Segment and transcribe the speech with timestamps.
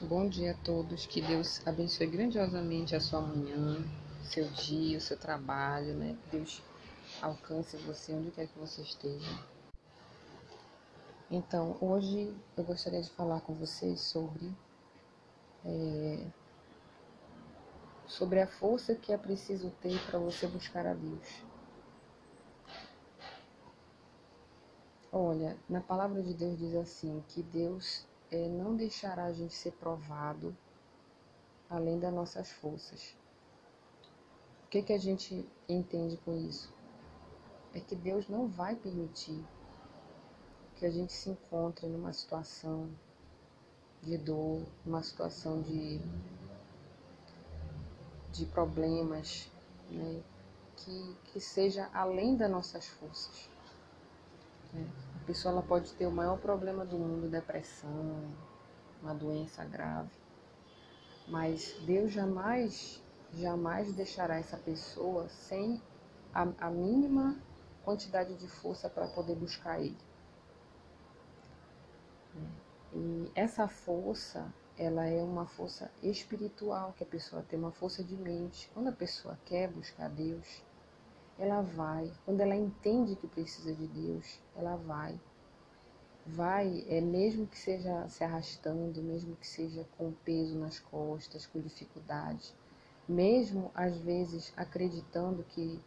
[0.00, 3.76] Bom dia a todos, que Deus abençoe grandiosamente a sua manhã,
[4.24, 6.18] seu dia, o seu trabalho, né?
[6.32, 6.60] Deus
[7.22, 9.30] alcance você onde quer que você esteja.
[11.30, 14.52] Então, hoje eu gostaria de falar com vocês sobre
[15.64, 16.26] é,
[18.08, 21.44] sobre a força que é preciso ter para você buscar a Deus.
[25.12, 28.04] Olha, na palavra de Deus diz assim que Deus
[28.34, 30.56] é, não deixará a gente ser provado
[31.70, 33.14] além das nossas forças.
[34.64, 36.74] O que, que a gente entende com isso?
[37.72, 39.40] É que Deus não vai permitir
[40.74, 42.90] que a gente se encontre numa situação
[44.02, 46.00] de dor, numa situação de,
[48.32, 49.48] de problemas,
[49.88, 50.20] né,
[50.76, 53.48] que, que seja além das nossas forças.
[54.72, 55.03] Né?
[55.24, 58.30] A pessoa ela pode ter o maior problema do mundo, depressão,
[59.00, 60.10] uma doença grave.
[61.26, 65.80] Mas Deus jamais, jamais deixará essa pessoa sem
[66.34, 67.38] a, a mínima
[67.82, 69.96] quantidade de força para poder buscar Ele.
[72.92, 78.14] E essa força, ela é uma força espiritual que a pessoa tem, uma força de
[78.14, 78.70] mente.
[78.74, 80.62] Quando a pessoa quer buscar Deus,
[81.38, 82.10] ela vai.
[82.24, 85.18] Quando ela entende que precisa de Deus, ela vai.
[86.26, 91.60] Vai, é mesmo que seja se arrastando, mesmo que seja com peso nas costas, com
[91.60, 92.54] dificuldade,
[93.06, 95.78] mesmo às vezes acreditando que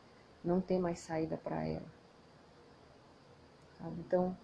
[0.44, 1.98] não tem mais saída para ela.
[4.00, 4.38] Então,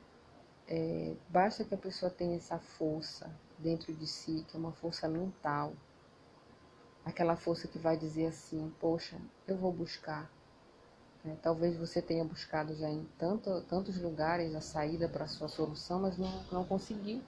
[0.67, 5.07] é, basta que a pessoa tenha essa força dentro de si, que é uma força
[5.07, 5.73] mental,
[7.05, 10.31] aquela força que vai dizer assim: Poxa, eu vou buscar,
[11.25, 15.47] é, talvez você tenha buscado já em tanto, tantos lugares a saída para a sua
[15.47, 17.21] solução, mas não, não conseguiu.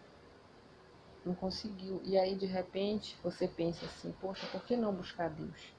[1.25, 2.01] Não conseguiu.
[2.03, 5.73] E aí, de repente, você pensa assim: Poxa, por que não buscar Deus?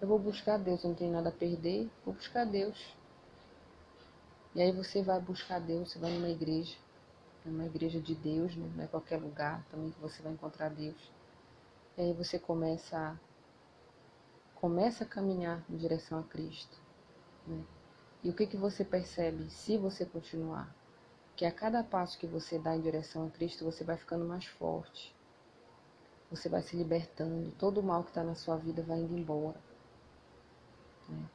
[0.00, 2.94] Eu vou buscar Deus, eu não tenho nada a perder, vou buscar Deus.
[4.54, 6.76] E aí você vai buscar Deus, você vai numa igreja,
[7.44, 8.70] numa igreja de Deus, né?
[8.76, 10.96] não é qualquer lugar também que você vai encontrar Deus.
[11.96, 13.18] E aí você começa
[14.56, 16.78] começa a caminhar em direção a Cristo.
[17.46, 17.62] Né?
[18.24, 20.74] E o que, que você percebe se você continuar?
[21.36, 24.46] Que a cada passo que você dá em direção a Cristo, você vai ficando mais
[24.46, 25.14] forte.
[26.30, 29.60] Você vai se libertando, todo o mal que está na sua vida vai indo embora.
[31.08, 31.30] Né?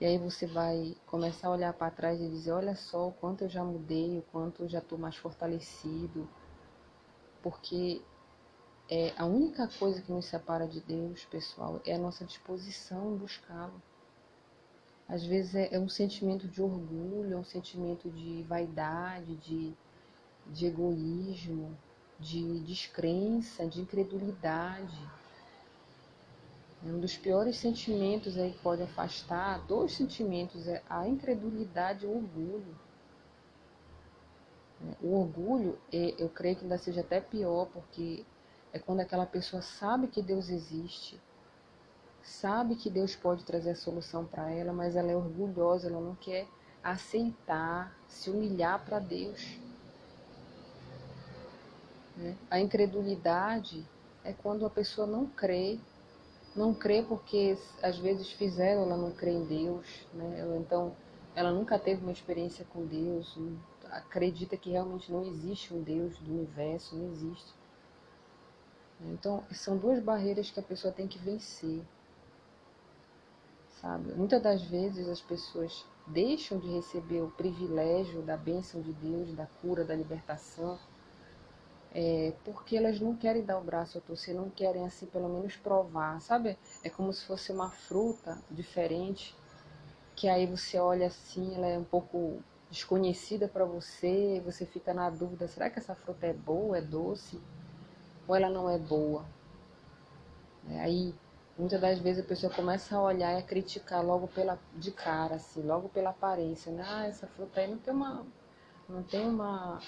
[0.00, 3.44] E aí você vai começar a olhar para trás e dizer: olha só o quanto
[3.44, 6.28] eu já mudei, o quanto eu já estou mais fortalecido.
[7.42, 8.02] Porque
[8.90, 13.16] é, a única coisa que nos separa de Deus, pessoal, é a nossa disposição em
[13.16, 13.80] buscá-lo.
[15.08, 19.72] Às vezes é, é, um sentimento de orgulho, é um sentimento de vaidade, de,
[20.46, 21.76] de egoísmo,
[22.18, 24.98] de descrença, de incredulidade.
[26.84, 32.08] É um dos piores sentimentos aí que pode afastar, dois sentimentos, é a incredulidade e
[32.08, 32.76] o orgulho.
[34.82, 38.24] É, o orgulho, é, eu creio que ainda seja até pior, porque
[38.74, 41.20] é quando aquela pessoa sabe que Deus existe,
[42.24, 46.16] sabe que Deus pode trazer a solução para ela, mas ela é orgulhosa, ela não
[46.16, 46.48] quer
[46.82, 49.60] aceitar, se humilhar para Deus.
[52.16, 52.36] Né?
[52.50, 53.86] A incredulidade
[54.24, 55.78] é quando a pessoa não crê,
[56.56, 60.44] não crê porque às vezes fizeram ela não crê em Deus, né?
[60.58, 60.96] Então
[61.34, 63.36] ela nunca teve uma experiência com Deus,
[63.90, 67.63] acredita que realmente não existe um Deus do universo, não existe.
[69.12, 71.82] Então, são duas barreiras que a pessoa tem que vencer.
[73.80, 74.12] Sabe?
[74.14, 79.46] Muitas das vezes as pessoas deixam de receber o privilégio da bênção de Deus, da
[79.60, 80.78] cura, da libertação,
[81.94, 85.56] é, porque elas não querem dar o braço a torcer, não querem assim pelo menos
[85.56, 86.58] provar, sabe?
[86.82, 89.34] É como se fosse uma fruta diferente,
[90.16, 95.08] que aí você olha assim, ela é um pouco desconhecida para você, você fica na
[95.08, 97.40] dúvida, será que essa fruta é boa, é doce?
[98.26, 99.24] Ou ela não é boa.
[100.68, 101.14] É, aí,
[101.58, 105.36] muitas das vezes a pessoa começa a olhar e a criticar logo pela de cara,
[105.36, 106.84] assim, logo pela aparência, né?
[106.86, 108.26] Ah, essa fruta aí não tem uma,
[108.88, 109.80] não tem uma,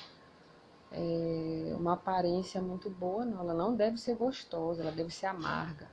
[0.93, 3.41] é, uma aparência muito boa, não.
[3.41, 5.89] Ela não deve ser gostosa, ela deve ser amarga.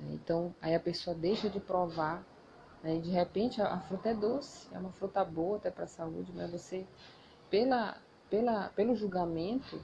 [0.00, 2.22] É, então, aí a pessoa deixa de provar,
[2.82, 2.96] né?
[2.96, 5.88] e de repente a, a fruta é doce, é uma fruta boa até para a
[5.88, 6.86] saúde, mas você,
[7.48, 7.96] pela,
[8.28, 9.80] pela, pelo julgamento,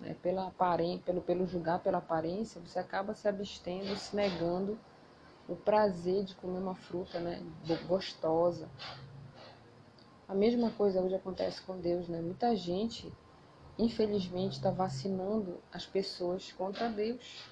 [0.00, 4.78] né, pela aparência, pelo, pelo julgar pela aparência, você acaba se abstendo, se negando
[5.48, 7.42] o prazer de comer uma fruta né,
[7.86, 8.68] gostosa.
[10.28, 12.20] A mesma coisa hoje acontece com Deus, né?
[12.20, 13.10] Muita gente
[13.78, 17.44] infelizmente, está vacinando as pessoas contra Deus.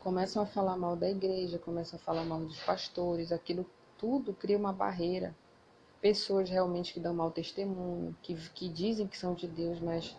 [0.00, 3.64] Começam a falar mal da igreja, começam a falar mal dos pastores, aquilo
[3.96, 5.34] tudo cria uma barreira.
[6.00, 10.16] Pessoas realmente que dão mau testemunho, que, que dizem que são de Deus, mas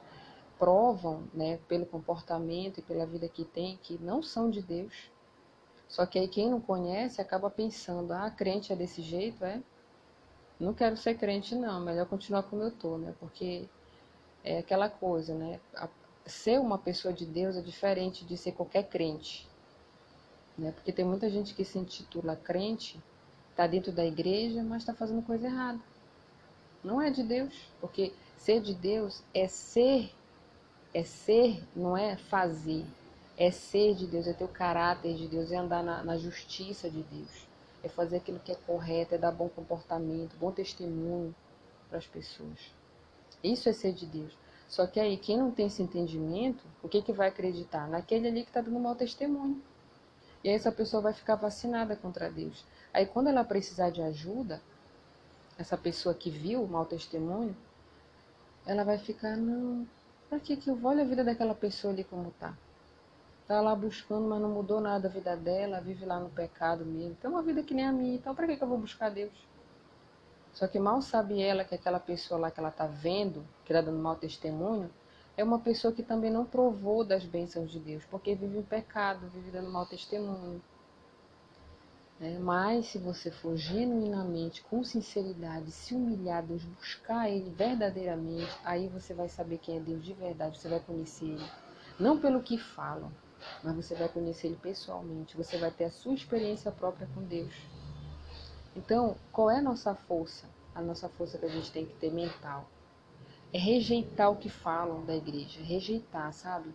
[0.59, 5.09] provam, né, pelo comportamento e pela vida que tem, que não são de Deus.
[5.87, 9.63] Só que aí quem não conhece acaba pensando, ah, crente é desse jeito, é?
[10.59, 13.15] Não quero ser crente não, melhor continuar como eu tô, né?
[13.19, 13.65] Porque
[14.43, 15.59] é aquela coisa, né?
[16.25, 19.47] Ser uma pessoa de Deus é diferente de ser qualquer crente.
[20.57, 20.73] Né?
[20.73, 23.01] Porque tem muita gente que se intitula crente,
[23.49, 25.79] está dentro da igreja, mas está fazendo coisa errada.
[26.83, 30.11] Não é de Deus, porque ser de Deus é ser
[30.93, 32.85] é ser, não é fazer.
[33.37, 36.89] É ser de Deus, é ter o caráter de Deus, é andar na, na justiça
[36.89, 37.47] de Deus.
[37.83, 41.33] É fazer aquilo que é correto, é dar bom comportamento, bom testemunho
[41.87, 42.73] para as pessoas.
[43.43, 44.37] Isso é ser de Deus.
[44.67, 47.87] Só que aí, quem não tem esse entendimento, o que, que vai acreditar?
[47.87, 49.61] Naquele ali que está dando mau testemunho.
[50.43, 52.63] E aí essa pessoa vai ficar vacinada contra Deus.
[52.93, 54.61] Aí quando ela precisar de ajuda,
[55.57, 57.55] essa pessoa que viu o mau testemunho,
[58.65, 59.87] ela vai ficar, não,
[60.29, 60.91] Pra que que eu vou?
[60.91, 62.53] Olha a vida daquela pessoa ali como tá.
[63.47, 67.15] Tá lá buscando, mas não mudou nada a vida dela, vive lá no pecado mesmo.
[67.15, 69.33] Tem uma vida que nem a minha, então pra que que eu vou buscar Deus?
[70.53, 73.81] Só que mal sabe ela que aquela pessoa lá que ela tá vendo, que tá
[73.81, 74.91] dando mau testemunho,
[75.35, 79.27] é uma pessoa que também não provou das bênçãos de Deus, porque vive em pecado,
[79.29, 80.61] vive dando mau testemunho.
[82.19, 82.37] Né?
[82.37, 89.13] Mas se você for genuinamente, com sinceridade, se humilhar Deus, buscar Ele verdadeiramente, aí você
[89.13, 91.51] vai saber quem é Deus de verdade, você vai conhecer Ele.
[91.99, 93.11] Não pelo que falam,
[93.63, 97.53] mas você vai conhecer Ele pessoalmente, você vai ter a sua experiência própria com Deus.
[98.75, 100.47] Então, qual é a nossa força?
[100.75, 102.69] A nossa força que a gente tem que ter mental.
[103.51, 106.73] É rejeitar o que falam da igreja, rejeitar, sabe?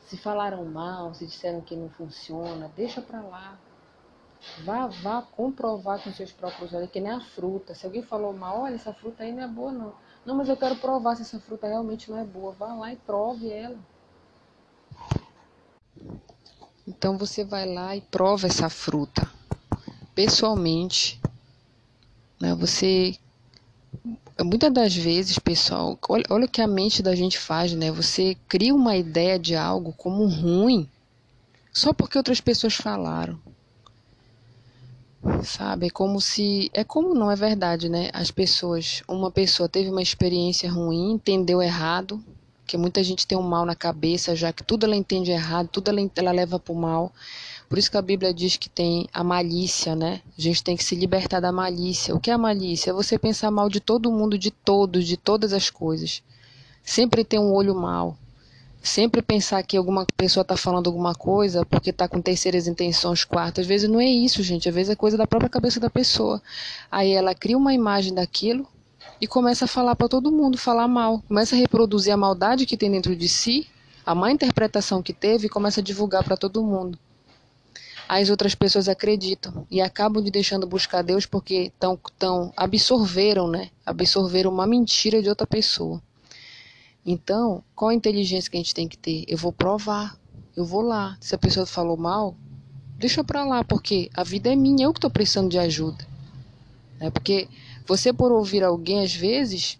[0.00, 3.56] Se falaram mal, se disseram que não funciona, deixa pra lá.
[4.64, 7.74] Vá, vá comprovar com seus próprios olhos, que nem a fruta.
[7.74, 9.92] Se alguém falou mal, olha, essa fruta aí não é boa, não.
[10.24, 12.52] Não, mas eu quero provar se essa fruta realmente não é boa.
[12.52, 13.78] Vá lá e prove ela.
[16.86, 19.28] Então você vai lá e prova essa fruta.
[20.14, 21.20] Pessoalmente.
[22.40, 22.54] Né?
[22.54, 23.16] Você.
[24.40, 27.90] Muitas das vezes, pessoal, olha, olha o que a mente da gente faz, né?
[27.92, 30.88] Você cria uma ideia de algo como ruim
[31.72, 33.38] só porque outras pessoas falaram
[35.42, 35.86] sabe?
[35.86, 36.70] É como se.
[36.72, 38.10] É como não é verdade, né?
[38.12, 39.02] As pessoas.
[39.08, 42.22] Uma pessoa teve uma experiência ruim, entendeu errado,
[42.66, 45.88] que muita gente tem um mal na cabeça, já que tudo ela entende errado, tudo
[45.90, 47.12] ela, ela leva para o mal.
[47.68, 50.20] Por isso que a Bíblia diz que tem a malícia, né?
[50.36, 52.14] A gente tem que se libertar da malícia.
[52.14, 52.90] O que é a malícia?
[52.90, 56.22] É você pensar mal de todo mundo, de todos, de todas as coisas.
[56.82, 58.16] Sempre ter um olho mal
[58.84, 63.62] sempre pensar que alguma pessoa está falando alguma coisa porque está com terceiras intenções, quartas.
[63.62, 64.68] Às vezes não é isso, gente.
[64.68, 66.40] Às vezes é coisa da própria cabeça da pessoa.
[66.90, 68.68] Aí ela cria uma imagem daquilo
[69.20, 71.22] e começa a falar para todo mundo, falar mal.
[71.26, 73.66] Começa a reproduzir a maldade que tem dentro de si,
[74.04, 76.98] a má interpretação que teve e começa a divulgar para todo mundo.
[78.06, 83.48] Aí as outras pessoas acreditam e acabam de deixando buscar Deus porque tão, tão absorveram,
[83.48, 83.70] né?
[83.84, 86.02] Absorveram uma mentira de outra pessoa.
[87.06, 89.24] Então, qual a inteligência que a gente tem que ter?
[89.28, 90.18] Eu vou provar,
[90.56, 91.18] eu vou lá.
[91.20, 92.34] Se a pessoa falou mal,
[92.96, 96.06] deixa pra lá, porque a vida é minha, eu que estou precisando de ajuda.
[96.98, 97.46] É porque
[97.86, 99.78] você, por ouvir alguém, às vezes,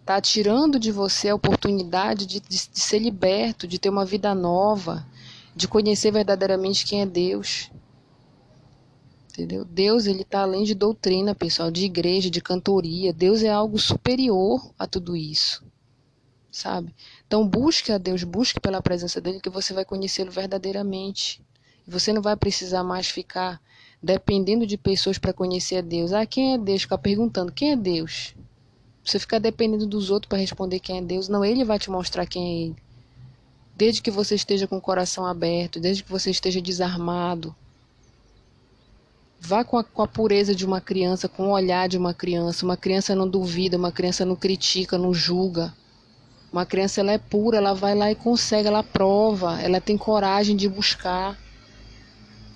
[0.00, 4.34] está tirando de você a oportunidade de, de, de ser liberto, de ter uma vida
[4.34, 5.06] nova,
[5.56, 7.70] de conhecer verdadeiramente quem é Deus.
[9.30, 9.64] Entendeu?
[9.64, 13.14] Deus ele está além de doutrina, pessoal, de igreja, de cantoria.
[13.14, 15.66] Deus é algo superior a tudo isso
[16.50, 16.94] sabe?
[17.26, 21.42] Então busque a Deus, busque pela presença dele que você vai conhecê-lo verdadeiramente.
[21.86, 23.60] Você não vai precisar mais ficar
[24.02, 26.12] dependendo de pessoas para conhecer a Deus.
[26.12, 26.82] Ah, quem é Deus?
[26.82, 28.34] Ficar perguntando quem é Deus.
[29.04, 31.28] Você ficar dependendo dos outros para responder quem é Deus.
[31.28, 32.76] Não, ele vai te mostrar quem é ele.
[33.74, 37.54] Desde que você esteja com o coração aberto, desde que você esteja desarmado.
[39.40, 42.64] Vá com a, com a, pureza de uma criança, com o olhar de uma criança.
[42.64, 45.72] Uma criança não duvida, uma criança não critica, não julga.
[46.50, 50.56] Uma criança ela é pura, ela vai lá e consegue, ela prova, ela tem coragem
[50.56, 51.38] de buscar.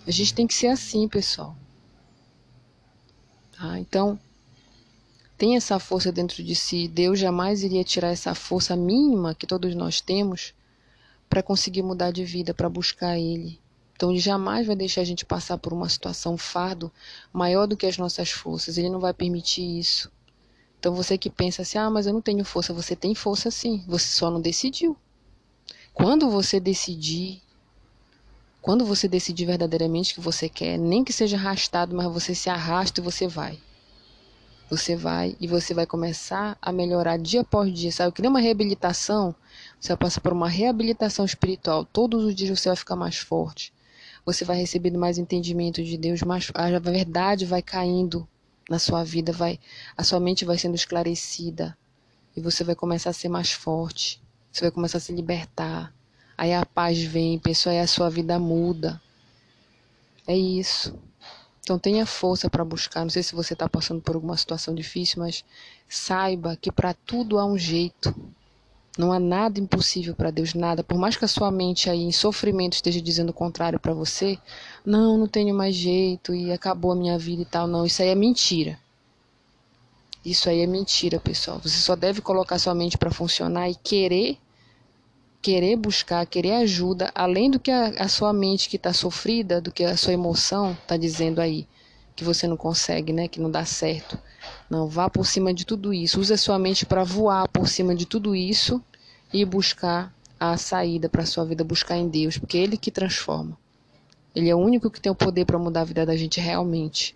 [0.06, 1.54] A gente tem que ser assim, pessoal.
[3.56, 3.78] Tá?
[3.78, 4.18] Então,
[5.36, 6.88] tem essa força dentro de si.
[6.88, 10.54] Deus jamais iria tirar essa força mínima que todos nós temos
[11.28, 13.60] para conseguir mudar de vida, para buscar Ele.
[13.94, 16.90] Então, Ele jamais vai deixar a gente passar por uma situação fardo
[17.32, 18.78] maior do que as nossas forças.
[18.78, 20.10] Ele não vai permitir isso.
[20.82, 23.84] Então você que pensa assim, ah, mas eu não tenho força, você tem força sim,
[23.86, 24.96] você só não decidiu.
[25.94, 27.40] Quando você decidir,
[28.60, 33.00] quando você decidir verdadeiramente que você quer, nem que seja arrastado, mas você se arrasta
[33.00, 33.60] e você vai.
[34.68, 38.12] Você vai e você vai começar a melhorar dia após dia, sabe?
[38.12, 39.32] Que nem uma reabilitação,
[39.78, 41.84] você vai passar por uma reabilitação espiritual.
[41.84, 43.72] Todos os dias você vai ficar mais forte.
[44.26, 48.26] Você vai recebendo mais entendimento de Deus, mais a verdade vai caindo
[48.72, 49.60] na sua vida, vai
[49.94, 51.76] a sua mente vai sendo esclarecida
[52.34, 54.18] e você vai começar a ser mais forte.
[54.50, 55.94] Você vai começar a se libertar.
[56.36, 59.00] Aí a paz vem, pessoal, aí a sua vida muda.
[60.26, 60.98] É isso.
[61.60, 63.02] Então tenha força para buscar.
[63.02, 65.44] Não sei se você está passando por alguma situação difícil, mas
[65.86, 68.14] saiba que para tudo há um jeito.
[68.98, 70.84] Não há nada impossível para Deus, nada.
[70.84, 74.38] Por mais que a sua mente aí em sofrimento esteja dizendo o contrário para você,
[74.84, 77.66] não, não tenho mais jeito e acabou a minha vida e tal.
[77.66, 78.78] Não, isso aí é mentira.
[80.24, 81.58] Isso aí é mentira, pessoal.
[81.60, 84.36] Você só deve colocar sua mente para funcionar e querer,
[85.40, 89.72] querer buscar, querer ajuda, além do que a, a sua mente que está sofrida, do
[89.72, 91.66] que a sua emoção está dizendo aí,
[92.14, 93.28] que você não consegue, né?
[93.28, 94.18] Que não dá certo.
[94.68, 96.20] Não, vá por cima de tudo isso.
[96.20, 98.82] Use a sua mente para voar por cima de tudo isso
[99.32, 103.56] e buscar a saída para a sua vida, buscar em Deus, porque Ele que transforma.
[104.34, 107.14] Ele é o único que tem o poder para mudar a vida da gente realmente.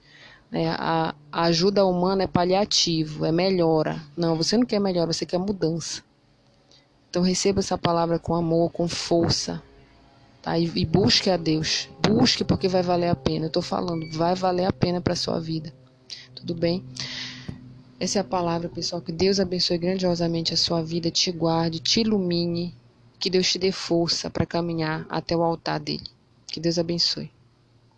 [0.52, 4.00] É, a, a, ajuda humana é paliativo, é melhora.
[4.16, 6.02] Não, você não quer melhora, você quer mudança.
[7.10, 9.62] Então receba essa palavra com amor, com força.
[10.46, 10.56] Tá?
[10.56, 11.88] E, e busque a Deus.
[12.00, 13.46] Busque porque vai valer a pena.
[13.46, 15.74] Eu estou falando, vai valer a pena para sua vida.
[16.36, 16.84] Tudo bem?
[17.98, 19.02] Essa é a palavra, pessoal.
[19.02, 22.72] Que Deus abençoe grandiosamente a sua vida, te guarde, te ilumine.
[23.18, 26.06] Que Deus te dê força para caminhar até o altar dele.
[26.46, 27.28] Que Deus abençoe.